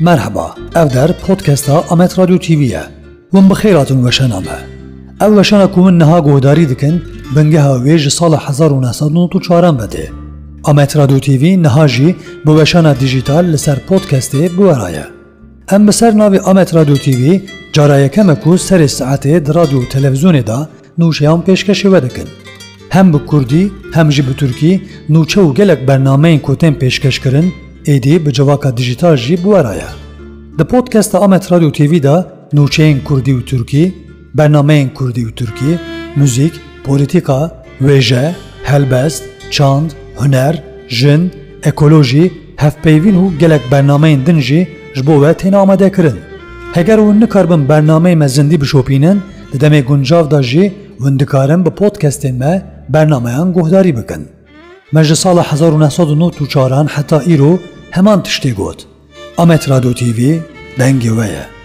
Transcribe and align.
مرحبا. 0.00 0.54
او 0.76 0.88
در 0.88 1.12
پودکاستا 1.12 1.84
امت 1.90 2.18
رادیو 2.18 2.38
تیویه 2.38 2.82
ون 3.32 3.48
بخیراتون 3.48 4.04
وشنامه 4.04 4.58
او 5.20 5.34
وشنا 5.34 5.66
کو 5.66 5.82
من 5.82 5.98
نها 5.98 6.20
گوداری 6.20 6.66
دکن 6.66 7.02
بنگه 7.34 7.62
ها 7.62 7.78
ویج 7.78 8.08
سال 8.08 8.34
1994 8.34 9.72
بده 9.72 10.10
امت 10.64 10.96
رادیو 10.96 11.18
تیوی 11.18 11.56
نها 11.56 11.86
جی 11.86 12.16
بو 12.44 12.60
وشنا 12.60 12.92
دیجیتال 12.92 13.46
لسر 13.46 13.78
Em 15.72 15.86
bi 15.86 15.92
ser 15.92 16.12
navê 16.18 16.40
Amet 16.40 16.74
Radio 16.74 16.96
TV, 16.96 17.40
cara 17.72 17.98
yekeme 17.98 18.34
ku 18.40 18.50
serê 18.58 18.88
saetê 18.88 19.46
di 19.46 19.54
radyo 19.54 19.78
û 19.82 19.88
televîzyonê 19.88 20.46
da 20.46 20.68
nûşeyan 20.98 21.40
pêşkêşê 21.46 21.88
we 21.92 22.02
dikin. 22.02 22.28
Hem 22.88 23.12
bi 23.12 23.26
Kurdî, 23.26 23.70
hem 23.94 24.12
jî 24.12 24.28
bi 24.28 24.36
Tirkî 24.36 24.82
nûçe 25.10 25.40
û 25.40 25.54
gelek 25.54 25.88
bernameyên 25.88 26.40
ku 26.42 26.58
tên 26.58 26.74
pêşkêşkirin, 26.74 27.48
êdî 27.86 28.26
bi 28.26 28.32
civaka 28.32 28.76
dijîtal 28.76 29.16
jî 29.16 29.44
bu 29.44 29.50
wera 29.54 29.74
ye. 29.74 29.90
Di 30.58 30.64
podcasta 30.64 31.20
Amet 31.20 31.52
Radio 31.52 31.72
TV 31.72 32.02
da 32.02 32.32
nûçeyên 32.52 33.02
Kurdî 33.04 33.30
û 33.30 33.44
Tirkî, 33.44 33.94
bernameyên 34.38 34.94
Kurdî 34.94 35.20
û 35.20 35.34
Tirkî, 35.34 35.78
müzik, 36.16 36.52
politika, 36.84 37.64
wêje, 37.80 38.32
helbest, 38.62 39.22
çand, 39.50 39.90
huner, 40.16 40.62
jin, 40.88 41.32
ekoloji, 41.62 42.32
hevpeyvîn 42.56 43.14
û 43.14 43.38
gelek 43.38 43.62
bernameyên 43.72 44.26
din 44.26 44.40
jî 44.40 44.79
گلک 44.96 45.02
برنامه 45.02 45.16
این 45.16 45.18
دنجی 45.18 45.20
جبو 45.20 45.24
و 45.24 45.32
تین 45.32 45.54
آماده 45.54 45.90
کرن 45.90 46.18
هەگەر 46.74 46.98
ون 46.98 47.22
نکاربم 47.22 47.66
بەرنامەی 47.68 48.16
مە 48.22 48.26
زندی 48.26 48.58
بشۆپینن 48.58 49.18
دەدەمێ 49.52 49.80
گونجاودا 49.88 50.42
ژێ 50.42 50.70
وندکارم 51.00 51.64
بە 51.64 51.70
پۆتکەستێن 51.78 52.36
مە 52.42 52.52
بەرنمەیان 52.92 53.52
گۆهداری 53.56 53.92
بکەن. 53.92 54.22
مەژە 54.94 55.16
ساڵە 55.22 55.42
1994 55.52 56.86
حتا 56.86 57.18
ئیرۆ 57.20 57.58
هەمان 57.96 58.22
تشتێ 58.22 58.52
گوت. 58.58 58.86
ئەمەت 59.38 59.68
رادۆ 59.68 59.92
تیV 59.98 60.18
دەنگی 60.78 61.12
وەیە. 61.18 61.59